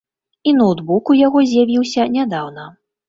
[0.51, 2.65] І ноўтбук у яго з'явіўся нядаўна.